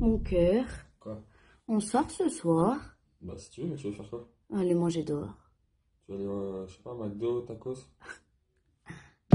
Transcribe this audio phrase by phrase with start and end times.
[0.00, 0.64] Mon cœur,
[0.98, 1.20] Quoi?
[1.68, 2.76] On sort ce soir
[3.20, 4.26] Bah si tu veux, mais tu veux faire quoi?
[4.56, 5.34] Allez manger dehors.
[6.06, 7.76] Tu veux aller, euh, je sais pas, McDo, tacos?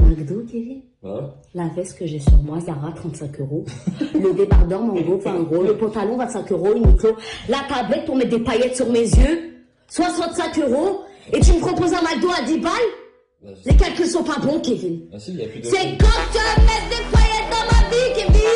[0.00, 0.82] McDo, Kevin?
[1.02, 1.28] Bah ouais.
[1.54, 3.64] La veste que j'ai sur moi, Zara, 35 euros.
[4.14, 5.62] Le débardeur Mango, 20 euros.
[5.62, 6.74] Le pantalon, 25 euros.
[6.74, 7.16] Uniqlo.
[7.48, 9.54] La tablette pour mettre des paillettes sur mes yeux,
[9.88, 11.00] 65 euros.
[11.32, 12.72] Et tu me proposes un McDo à 10 balles?
[13.42, 15.08] Bah, je- Les calculs sont pas bons, Kevin.
[15.12, 15.64] Ah si, il y a plus de...
[15.66, 18.55] C'est quand tu vas mettre des paillettes dans ma vie, Kevin?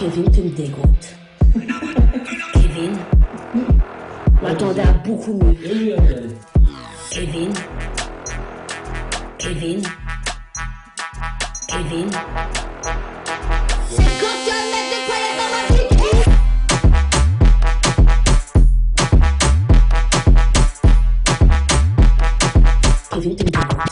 [0.00, 1.14] Kevin, tu me dégoûtes.
[2.54, 2.96] Kevin,
[4.40, 5.96] m'attendais à beaucoup mieux.
[7.10, 7.52] Kevin,
[9.36, 9.82] Kevin,
[11.68, 12.10] Kevin.
[23.10, 23.89] Kevin, tu me dégoûtes.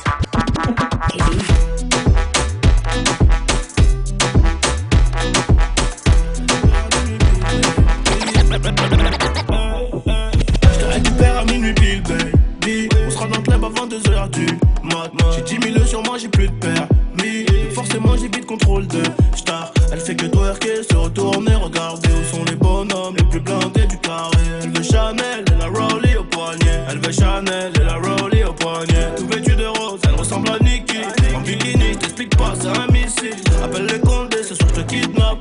[15.35, 17.47] J'ai 10 000 sur moi, j'ai plus de permis.
[17.75, 19.03] Forcément, j'ai vite contrôle de
[19.37, 19.73] star.
[19.93, 23.99] Elle fait que twerker, se retourner, regarder où sont les bonhommes les plus blindés du
[23.99, 24.37] carré.
[24.63, 26.85] Elle veut Chanel et la Rollie au poignet.
[26.91, 29.15] Elle veut Chanel et la Rollie au poignet.
[29.17, 30.99] Tout vêtu de rose, elle ressemble à Nikki.
[31.35, 33.37] En bikini, t'explique pas, c'est un missile.
[33.63, 35.39] Appelle les condés, ce soir je te kidnappe.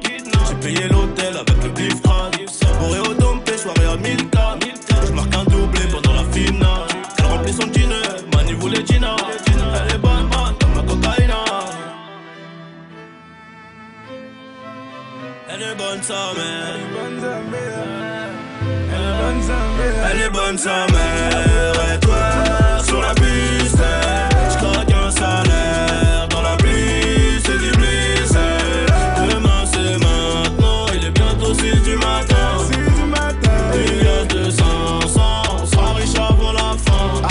[0.50, 2.36] J'ai payé l'hôtel avec le bif crade.
[15.78, 16.76] Bonne sa mère.
[20.10, 21.74] Elle est bonne sa mère.
[21.94, 23.78] Et toi, sur la piste,
[24.50, 26.28] je claque un salaire.
[26.30, 28.34] Dans la pluie, c'est du bliss.
[29.30, 30.86] Demain, c'est maintenant.
[30.96, 32.58] Il est bientôt 6 du matin.
[33.76, 34.64] Il y a 200,
[35.08, 35.22] 100,
[35.62, 37.22] on sera riche avant la fin.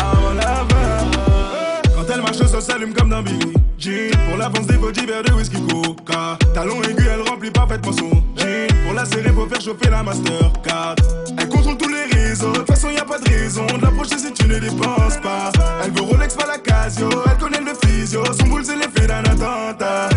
[1.95, 3.07] Quand elle marche, ça s'allume comme.
[3.07, 3.56] Pour
[4.47, 6.39] l'avance des body verre de whisky coca.
[6.55, 8.69] Talon aigu, elle remplit parfaitement son jean.
[8.85, 10.95] Pour la serrer, faut faire chauffer la Mastercard.
[11.39, 14.19] Elle contrôle tous les réseaux, de toute façon y a pas de raison de l'approcher
[14.19, 15.51] si tu ne dépenses pas.
[15.85, 18.23] Elle veut Rolex, pas la Casio, elle connaît le physio.
[18.39, 20.11] Son boule, c'est l'effet d'un attentat.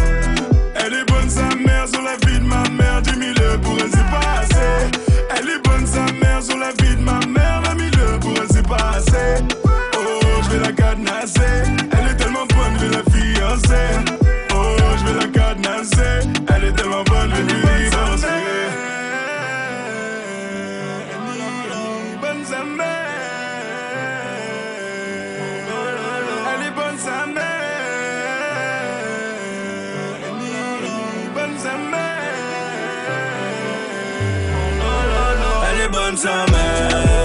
[0.76, 3.90] Elle est bonne sa mère sur la vie de ma mère, 10 000 pour elle
[3.92, 4.92] c'est pas assez.
[5.36, 8.48] Elle est bonne sa mère sur la vie de ma mère, 20 000 pour elle
[8.52, 9.44] c'est pas assez.
[9.66, 11.99] Oh, je vais la cadenasser.
[35.92, 36.90] Mère.
[36.92, 37.19] Elle